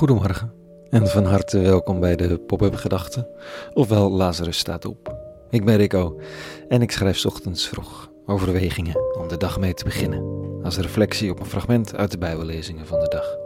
Goedemorgen 0.00 0.52
en 0.90 1.06
van 1.06 1.24
harte 1.24 1.58
welkom 1.58 2.00
bij 2.00 2.16
de 2.16 2.38
Pop-up 2.38 2.74
Gedachten, 2.74 3.28
ofwel 3.72 4.10
Lazarus 4.10 4.58
staat 4.58 4.84
op. 4.84 5.16
Ik 5.50 5.64
ben 5.64 5.76
Rico 5.76 6.20
en 6.68 6.82
ik 6.82 6.90
schrijf 6.90 7.24
ochtends 7.26 7.68
vroeg 7.68 8.10
overwegingen 8.26 8.96
om 9.18 9.28
de 9.28 9.36
dag 9.36 9.58
mee 9.58 9.74
te 9.74 9.84
beginnen, 9.84 10.24
als 10.62 10.78
reflectie 10.78 11.30
op 11.30 11.40
een 11.40 11.46
fragment 11.46 11.96
uit 11.96 12.10
de 12.10 12.18
Bijbellezingen 12.18 12.86
van 12.86 13.00
de 13.00 13.08
dag. 13.08 13.36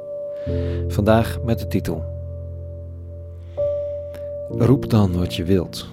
Vandaag 0.88 1.38
met 1.44 1.58
de 1.58 1.66
titel 1.66 2.04
Roep 4.48 4.90
dan 4.90 5.18
wat 5.18 5.34
je 5.34 5.44
wilt. 5.44 5.88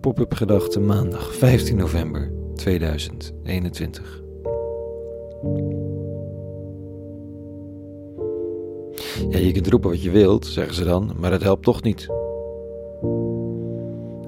Pop-up 0.00 0.34
Gedachten 0.34 0.86
maandag 0.86 1.34
15 1.34 1.76
november 1.76 2.32
2021. 2.54 4.22
Ja, 9.28 9.38
je 9.38 9.52
kunt 9.52 9.66
roepen 9.66 9.90
wat 9.90 10.02
je 10.02 10.10
wilt, 10.10 10.46
zeggen 10.46 10.74
ze 10.74 10.84
dan, 10.84 11.12
maar 11.16 11.32
het 11.32 11.42
helpt 11.42 11.62
toch 11.62 11.82
niet. 11.82 12.06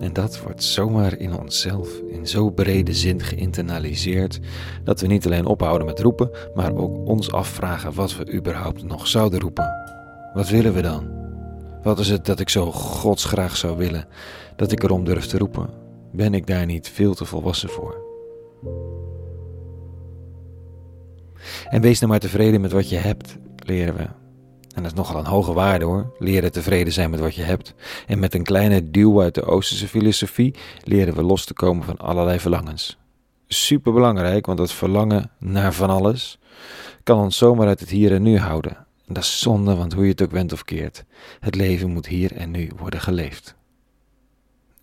En 0.00 0.12
dat 0.12 0.40
wordt 0.40 0.64
zomaar 0.64 1.18
in 1.18 1.38
onszelf 1.38 2.00
in 2.08 2.26
zo 2.26 2.50
brede 2.50 2.94
zin 2.94 3.22
geïnternaliseerd 3.22 4.40
dat 4.84 5.00
we 5.00 5.06
niet 5.06 5.26
alleen 5.26 5.46
ophouden 5.46 5.86
met 5.86 6.00
roepen, 6.00 6.30
maar 6.54 6.74
ook 6.74 7.06
ons 7.08 7.32
afvragen 7.32 7.94
wat 7.94 8.16
we 8.16 8.32
überhaupt 8.32 8.82
nog 8.82 9.06
zouden 9.06 9.40
roepen. 9.40 9.70
Wat 10.34 10.48
willen 10.48 10.74
we 10.74 10.82
dan? 10.82 11.10
Wat 11.82 11.98
is 11.98 12.08
het 12.08 12.26
dat 12.26 12.40
ik 12.40 12.48
zo 12.48 12.72
godsgraag 12.72 13.56
zou 13.56 13.76
willen 13.76 14.06
dat 14.56 14.72
ik 14.72 14.82
erom 14.82 15.04
durf 15.04 15.26
te 15.26 15.38
roepen? 15.38 15.70
Ben 16.12 16.34
ik 16.34 16.46
daar 16.46 16.66
niet 16.66 16.88
veel 16.88 17.14
te 17.14 17.24
volwassen 17.24 17.68
voor? 17.68 18.04
En 21.68 21.80
wees 21.80 21.98
nou 21.98 22.10
maar 22.10 22.20
tevreden 22.20 22.60
met 22.60 22.72
wat 22.72 22.88
je 22.88 22.96
hebt, 22.96 23.36
leren 23.56 23.96
we 23.96 24.25
en 24.76 24.82
dat 24.82 24.92
is 24.92 24.98
nogal 24.98 25.18
een 25.18 25.26
hoge 25.26 25.52
waarde 25.52 25.84
hoor. 25.84 26.12
Leren 26.18 26.52
tevreden 26.52 26.92
zijn 26.92 27.10
met 27.10 27.20
wat 27.20 27.34
je 27.34 27.42
hebt. 27.42 27.74
En 28.06 28.18
met 28.18 28.34
een 28.34 28.42
kleine 28.42 28.90
duw 28.90 29.20
uit 29.22 29.34
de 29.34 29.44
Oosterse 29.44 29.88
filosofie 29.88 30.54
leren 30.82 31.14
we 31.14 31.22
los 31.22 31.44
te 31.44 31.54
komen 31.54 31.84
van 31.84 31.96
allerlei 31.96 32.40
verlangens. 32.40 32.98
Super 33.48 33.92
belangrijk, 33.92 34.46
want 34.46 34.58
dat 34.58 34.72
verlangen 34.72 35.30
naar 35.38 35.72
van 35.72 35.90
alles 35.90 36.38
kan 37.02 37.18
ons 37.18 37.36
zomaar 37.36 37.66
uit 37.66 37.80
het 37.80 37.90
hier 37.90 38.12
en 38.12 38.22
nu 38.22 38.38
houden. 38.38 38.76
En 39.06 39.14
dat 39.14 39.22
is 39.22 39.40
zonde, 39.40 39.74
want 39.74 39.92
hoe 39.92 40.04
je 40.04 40.10
het 40.10 40.22
ook 40.22 40.30
went 40.30 40.52
of 40.52 40.64
keert, 40.64 41.04
het 41.40 41.54
leven 41.54 41.90
moet 41.90 42.06
hier 42.06 42.32
en 42.32 42.50
nu 42.50 42.70
worden 42.76 43.00
geleefd. 43.00 43.54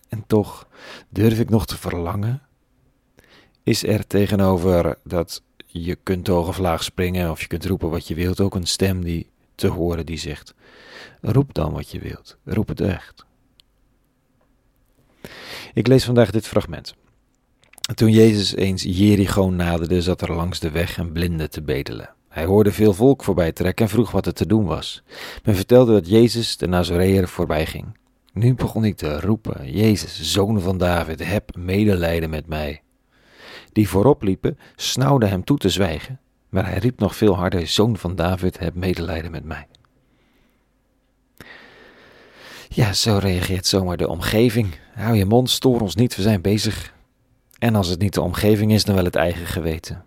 En 0.10 0.24
toch 0.28 0.68
durf 1.10 1.40
ik 1.40 1.50
nog 1.50 1.66
te 1.66 1.78
verlangen? 1.78 2.42
Is 3.64 3.84
er 3.84 4.08
tegenover 4.08 4.98
dat 5.04 5.44
je 5.66 5.96
kunt 6.04 6.28
laag 6.58 6.84
springen 6.84 7.32
of 7.32 7.42
je 7.42 7.48
kunt 7.48 7.66
roepen 7.66 7.90
wat 7.90 8.08
je 8.08 8.16
wilt 8.16 8.40
ook 8.40 8.56
een 8.56 8.68
stem 8.68 9.04
die 9.04 9.32
te 9.56 9.68
horen 9.68 10.06
die 10.06 10.18
zegt: 10.18 10.54
Roep 11.22 11.54
dan 11.54 11.72
wat 11.72 11.92
je 11.92 12.00
wilt, 12.00 12.38
roep 12.44 12.68
het 12.68 12.82
echt. 12.82 13.26
Ik 15.74 15.88
lees 15.88 16.06
vandaag 16.06 16.32
dit 16.32 16.48
fragment. 16.48 16.96
Toen 17.96 18.12
Jezus 18.12 18.56
eens 18.56 18.84
Jericho 18.84 19.50
naderde, 19.50 20.02
zat 20.02 20.22
er 20.22 20.34
langs 20.34 20.60
de 20.60 20.72
weg 20.72 20.98
een 20.98 21.12
blinde 21.12 21.48
te 21.48 21.62
bedelen. 21.62 22.14
Hij 22.30 22.46
hoorde 22.46 22.72
veel 22.72 22.94
volk 22.94 23.24
voorbij 23.24 23.52
trekken 23.52 23.86
en 23.86 23.92
vroeg 23.92 24.12
wat 24.12 24.26
er 24.26 24.34
te 24.34 24.46
doen 24.46 24.66
was. 24.66 25.04
Men 25.44 25.56
vertelde 25.56 25.92
dat 25.92 26.10
Jezus 26.10 26.58
de 26.58 26.68
Nazareër 26.68 27.28
voorbij 27.28 27.66
ging. 27.66 27.98
Nu 28.34 28.54
begon 28.54 28.86
ik 28.86 28.96
te 28.96 29.20
roepen: 29.20 29.72
Jezus, 29.72 30.22
zoon 30.22 30.62
van 30.62 30.78
David, 30.78 31.26
heb 31.26 31.56
medelijden 31.56 32.30
met 32.30 32.48
mij. 32.48 32.82
Die 33.72 33.90
voorop 33.90 34.22
liepen, 34.22 34.58
snauwden 34.76 35.30
hem 35.30 35.44
toe 35.44 35.58
te 35.58 35.70
zwijgen, 35.70 36.20
maar 36.54 36.66
hij 36.66 36.78
riep 36.78 37.00
nog 37.00 37.16
veel 37.16 37.36
harder: 37.36 37.68
Zoon 37.68 37.98
van 37.98 38.16
David, 38.16 38.60
heb 38.60 38.76
medelijden 38.76 39.32
met 39.32 39.44
mij. 39.44 39.68
Ja, 42.70 42.94
zo 42.94 43.18
reageert 43.18 43.66
zomaar 43.66 43.98
de 43.98 44.08
omgeving. 44.08 44.76
Hou 44.94 45.16
je 45.16 45.26
mond, 45.26 45.50
stoor 45.50 45.82
ons 45.82 45.96
niet, 45.96 46.16
we 46.16 46.22
zijn 46.22 46.42
bezig. 46.42 46.94
En 47.60 47.76
als 47.76 47.88
het 47.88 48.00
niet 48.00 48.14
de 48.14 48.22
omgeving 48.22 48.72
is, 48.72 48.84
dan 48.84 48.96
wel 48.96 49.04
het 49.04 49.16
eigen 49.16 49.46
geweten. 49.46 50.06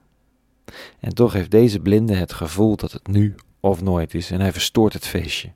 En 1.01 1.15
toch 1.15 1.33
heeft 1.33 1.51
deze 1.51 1.81
blinde 1.81 2.15
het 2.15 2.33
gevoel 2.33 2.77
dat 2.77 2.93
het 2.93 3.07
nu 3.07 3.35
of 3.61 3.83
nooit 3.83 4.15
is 4.15 4.31
en 4.31 4.41
hij 4.41 4.53
verstoort 4.53 4.93
het 4.93 5.07
feestje. 5.07 5.53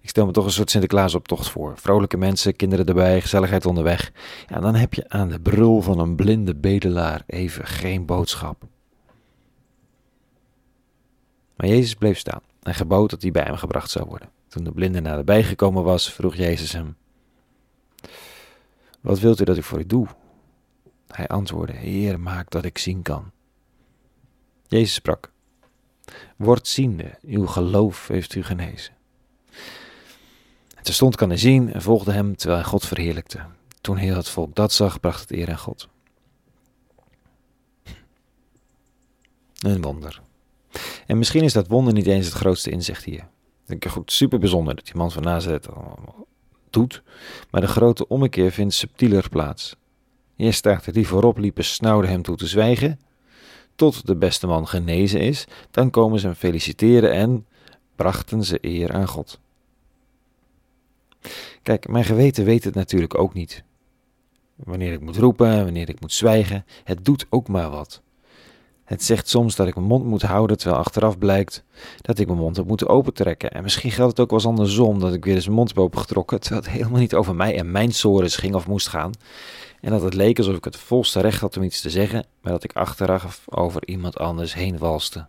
Ik 0.00 0.08
stel 0.08 0.26
me 0.26 0.32
toch 0.32 0.44
een 0.44 0.50
soort 0.50 0.70
Sinterklaasoptocht 0.70 1.48
voor. 1.48 1.72
Vrolijke 1.76 2.16
mensen, 2.16 2.56
kinderen 2.56 2.86
erbij, 2.86 3.20
gezelligheid 3.20 3.66
onderweg. 3.66 4.12
Ja, 4.48 4.60
dan 4.60 4.74
heb 4.74 4.94
je 4.94 5.08
aan 5.08 5.28
de 5.28 5.40
brul 5.40 5.80
van 5.82 5.98
een 5.98 6.16
blinde 6.16 6.54
bedelaar 6.54 7.22
even 7.26 7.66
geen 7.66 8.06
boodschap. 8.06 8.64
Maar 11.56 11.68
Jezus 11.68 11.94
bleef 11.94 12.18
staan 12.18 12.40
en 12.62 12.74
gebood 12.74 13.10
dat 13.10 13.22
hij 13.22 13.30
bij 13.30 13.42
hem 13.42 13.56
gebracht 13.56 13.90
zou 13.90 14.06
worden. 14.06 14.30
Toen 14.48 14.64
de 14.64 14.72
blinde 14.72 15.00
naderbij 15.00 15.42
gekomen 15.42 15.84
was, 15.84 16.12
vroeg 16.12 16.34
Jezus 16.34 16.72
hem: 16.72 16.96
Wat 19.00 19.18
wilt 19.18 19.40
u 19.40 19.44
dat 19.44 19.56
ik 19.56 19.64
voor 19.64 19.78
u 19.78 19.86
doe? 19.86 20.06
Hij 21.06 21.28
antwoordde: 21.28 21.76
Heer, 21.76 22.20
maak 22.20 22.50
dat 22.50 22.64
ik 22.64 22.78
zien 22.78 23.02
kan. 23.02 23.30
Jezus 24.66 24.94
sprak: 24.94 25.32
Word 26.36 26.68
ziende, 26.68 27.18
uw 27.22 27.46
geloof 27.46 28.08
heeft 28.08 28.34
u 28.34 28.42
genezen. 28.42 28.94
En 30.76 30.82
terstond 30.82 31.16
kan 31.16 31.28
hij 31.28 31.38
zien 31.38 31.72
en 31.72 31.82
volgde 31.82 32.12
hem 32.12 32.36
terwijl 32.36 32.60
hij 32.60 32.68
God 32.68 32.86
verheerlijkte. 32.86 33.40
Toen 33.80 33.96
heel 33.96 34.16
het 34.16 34.28
volk 34.28 34.54
dat 34.54 34.72
zag, 34.72 35.00
bracht 35.00 35.20
het 35.20 35.30
eer 35.30 35.50
aan 35.50 35.58
God. 35.58 35.88
Een 39.58 39.82
wonder. 39.82 40.22
En 41.06 41.18
misschien 41.18 41.42
is 41.42 41.52
dat 41.52 41.68
wonder 41.68 41.92
niet 41.92 42.06
eens 42.06 42.26
het 42.26 42.34
grootste 42.34 42.70
inzicht 42.70 43.04
hier. 43.04 43.28
Ik 43.66 43.80
denk 43.80 43.84
goed, 43.84 44.12
super 44.12 44.38
bijzonder 44.38 44.74
dat 44.74 44.84
die 44.84 44.96
man 44.96 45.10
van 45.10 45.22
Nazareth 45.22 45.68
allemaal 45.70 46.26
doet, 46.70 47.02
maar 47.50 47.60
de 47.60 47.66
grote 47.66 48.08
ommekeer 48.08 48.52
vindt 48.52 48.74
subtieler 48.74 49.28
plaats. 49.28 49.76
Eerst 50.36 50.66
er 50.66 50.92
die 50.92 51.06
voorop 51.06 51.38
liepen 51.38 51.64
snauwden 51.64 52.10
hem 52.10 52.22
toe 52.22 52.36
te 52.36 52.46
zwijgen, 52.46 53.00
tot 53.74 54.06
de 54.06 54.16
beste 54.16 54.46
man 54.46 54.68
genezen 54.68 55.20
is, 55.20 55.44
dan 55.70 55.90
komen 55.90 56.20
ze 56.20 56.26
hem 56.26 56.34
feliciteren 56.34 57.12
en 57.12 57.46
brachten 57.96 58.44
ze 58.44 58.58
eer 58.60 58.92
aan 58.92 59.08
God. 59.08 59.40
Kijk, 61.62 61.88
mijn 61.88 62.04
geweten 62.04 62.44
weet 62.44 62.64
het 62.64 62.74
natuurlijk 62.74 63.18
ook 63.18 63.34
niet. 63.34 63.64
Wanneer 64.54 64.92
ik 64.92 65.00
moet 65.00 65.16
roepen, 65.16 65.64
wanneer 65.64 65.88
ik 65.88 66.00
moet 66.00 66.12
zwijgen, 66.12 66.64
het 66.84 67.04
doet 67.04 67.26
ook 67.30 67.48
maar 67.48 67.70
wat. 67.70 68.02
Het 68.86 69.04
zegt 69.04 69.28
soms 69.28 69.56
dat 69.56 69.66
ik 69.66 69.74
mijn 69.74 69.86
mond 69.86 70.04
moet 70.04 70.22
houden, 70.22 70.58
terwijl 70.58 70.80
achteraf 70.80 71.18
blijkt 71.18 71.62
dat 72.00 72.18
ik 72.18 72.26
mijn 72.26 72.38
mond 72.38 72.56
heb 72.56 72.66
moeten 72.66 72.88
opentrekken. 72.88 73.50
En 73.50 73.62
misschien 73.62 73.90
geldt 73.90 74.10
het 74.10 74.20
ook 74.20 74.30
wel 74.30 74.38
eens 74.38 74.48
andersom, 74.48 75.00
dat 75.00 75.14
ik 75.14 75.24
weer 75.24 75.34
eens 75.34 75.44
mijn 75.44 75.56
mond 75.56 75.68
heb 75.68 75.78
opengetrokken, 75.78 76.40
terwijl 76.40 76.62
het 76.62 76.72
helemaal 76.72 77.00
niet 77.00 77.14
over 77.14 77.34
mij 77.34 77.58
en 77.58 77.70
mijn 77.70 77.92
sores 77.92 78.36
ging 78.36 78.54
of 78.54 78.66
moest 78.66 78.88
gaan. 78.88 79.12
En 79.80 79.90
dat 79.90 80.02
het 80.02 80.14
leek 80.14 80.38
alsof 80.38 80.56
ik 80.56 80.64
het 80.64 80.76
volste 80.76 81.20
recht 81.20 81.40
had 81.40 81.56
om 81.56 81.62
iets 81.62 81.80
te 81.80 81.90
zeggen, 81.90 82.26
maar 82.40 82.52
dat 82.52 82.64
ik 82.64 82.72
achteraf 82.72 83.44
over 83.48 83.88
iemand 83.88 84.18
anders 84.18 84.54
heen 84.54 84.78
walste. 84.78 85.26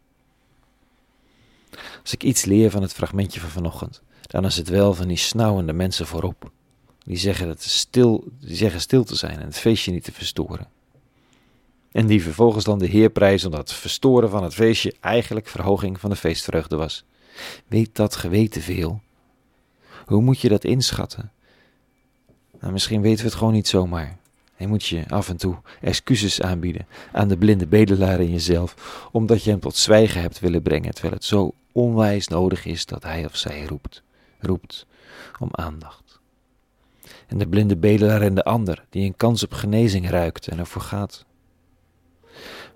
Als 2.02 2.14
ik 2.14 2.24
iets 2.24 2.46
leer 2.46 2.72
van 2.72 2.82
het 2.82 2.94
fragmentje 2.94 3.40
van 3.40 3.50
vanochtend, 3.50 4.02
dan 4.22 4.46
is 4.46 4.58
het 4.58 4.70
wel 4.70 4.94
van 4.94 5.08
die 5.08 5.18
snauwende 5.18 5.74
mensen 5.74 6.08
voorop. 6.08 6.52
Die 7.04 7.18
zeggen, 7.18 7.48
dat 7.48 7.62
stil, 7.62 8.24
die 8.40 8.56
zeggen 8.56 8.82
stil 8.82 9.04
te 9.04 9.16
zijn 9.16 9.40
en 9.40 9.46
het 9.46 9.58
feestje 9.58 9.92
niet 9.92 10.04
te 10.04 10.12
verstoren. 10.12 10.68
En 11.98 12.08
die 12.08 12.24
vervolgens 12.24 12.64
dan 12.64 12.80
de 12.80 12.86
Heer 12.86 13.10
prijzen 13.10 13.50
omdat 13.50 13.70
het 13.70 13.78
verstoren 13.78 14.30
van 14.30 14.44
het 14.44 14.54
feestje 14.54 14.94
eigenlijk 15.00 15.48
verhoging 15.48 16.00
van 16.00 16.10
de 16.10 16.16
feestvreugde 16.16 16.76
was. 16.76 17.06
Weet 17.68 17.96
dat 17.96 18.16
geweten 18.16 18.62
veel? 18.62 19.02
Hoe 20.06 20.22
moet 20.22 20.40
je 20.40 20.50
dat 20.50 20.64
inschatten? 20.64 21.32
Nou, 22.60 22.74
misschien 22.74 23.02
weten 23.02 23.20
we 23.20 23.30
het 23.30 23.38
gewoon 23.38 23.54
niet 23.54 23.68
zomaar. 23.68 24.18
En 24.56 24.70
moet 24.70 24.86
je 24.86 25.04
af 25.08 25.30
en 25.30 25.38
toe 25.38 25.58
excuses 25.82 26.42
aanbieden 26.42 26.88
aan 27.12 27.28
de 27.28 27.38
blinde 27.38 27.68
bedelaar 27.68 28.20
in 28.20 28.32
jezelf, 28.32 29.08
omdat 29.12 29.44
je 29.44 29.50
hem 29.50 29.60
tot 29.60 29.76
zwijgen 29.76 30.22
hebt 30.22 30.40
willen 30.40 30.62
brengen, 30.62 30.94
terwijl 30.94 31.14
het 31.14 31.26
zo 31.26 31.54
onwijs 31.72 32.28
nodig 32.28 32.66
is 32.66 32.86
dat 32.86 33.04
hij 33.04 33.26
of 33.26 33.36
zij 33.36 33.66
roept, 33.66 34.04
roept 34.40 34.86
om 35.40 35.50
aandacht. 35.52 36.20
En 37.28 37.38
de 37.38 37.48
blinde 37.48 37.78
bedelaar 37.78 38.22
en 38.22 38.36
de 38.36 38.44
ander, 38.44 38.86
die 38.90 39.06
een 39.06 39.18
kans 39.18 39.44
op 39.44 39.54
genezing 39.54 40.10
ruikt 40.10 40.48
en 40.48 40.60
ervoor 40.60 40.82
gaat. 40.82 41.27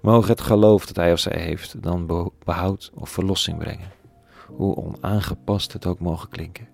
Mogen 0.01 0.29
het 0.29 0.41
geloof 0.41 0.85
dat 0.85 0.95
hij 0.95 1.11
of 1.11 1.19
zij 1.19 1.39
heeft 1.39 1.83
dan 1.83 2.29
behoud 2.45 2.91
of 2.93 3.09
verlossing 3.09 3.57
brengen, 3.57 3.91
hoe 4.47 4.75
onaangepast 4.75 5.73
het 5.73 5.85
ook 5.85 5.99
mogen 5.99 6.29
klinken. 6.29 6.67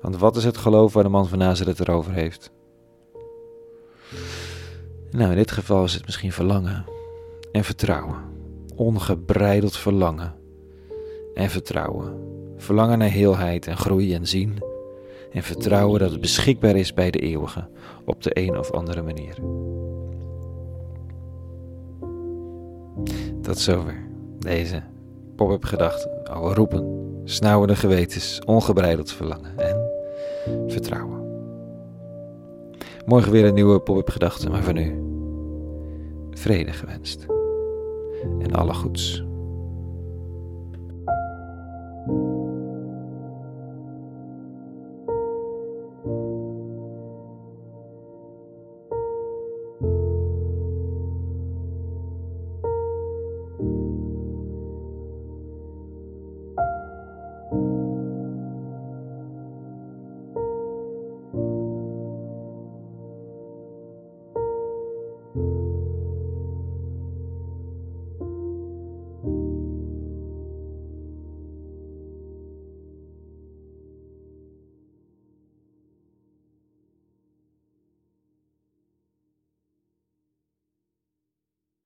Want 0.00 0.16
wat 0.16 0.36
is 0.36 0.44
het 0.44 0.56
geloof 0.56 0.92
waar 0.92 1.02
de 1.02 1.08
man 1.08 1.28
van 1.28 1.38
Nazareth 1.38 1.78
het 1.78 1.88
erover 1.88 2.12
heeft? 2.12 2.50
Nou, 5.10 5.30
in 5.30 5.36
dit 5.36 5.50
geval 5.50 5.84
is 5.84 5.94
het 5.94 6.04
misschien 6.04 6.32
verlangen 6.32 6.84
en 7.52 7.64
vertrouwen. 7.64 8.16
Ongebreideld 8.76 9.76
verlangen 9.76 10.34
en 11.34 11.50
vertrouwen. 11.50 12.30
Verlangen 12.56 12.98
naar 12.98 13.08
heelheid 13.08 13.66
en 13.66 13.76
groei 13.76 14.14
en 14.14 14.26
zien. 14.26 14.62
En 15.32 15.42
vertrouwen 15.42 16.00
dat 16.00 16.10
het 16.10 16.20
beschikbaar 16.20 16.76
is 16.76 16.94
bij 16.94 17.10
de 17.10 17.18
eeuwige 17.18 17.68
op 18.04 18.22
de 18.22 18.30
een 18.38 18.58
of 18.58 18.70
andere 18.70 19.02
manier. 19.02 19.34
Tot 23.42 23.58
zover 23.58 24.06
deze 24.38 24.82
pop-up 25.36 25.64
gedachten 25.64 26.28
over 26.28 26.56
roepen 26.56 27.00
snauwende 27.24 27.76
gewetens, 27.76 28.40
ongebreideld 28.44 29.12
verlangen 29.12 29.58
en 29.58 29.90
vertrouwen. 30.66 31.20
Morgen 33.06 33.32
weer 33.32 33.44
een 33.44 33.54
nieuwe 33.54 33.80
pop-up 33.80 34.08
gedachte, 34.08 34.50
maar 34.50 34.62
voor 34.62 34.72
nu 34.72 35.02
vrede 36.30 36.72
gewenst. 36.72 37.26
En 38.38 38.52
alle 38.52 38.74
goeds. 38.74 39.24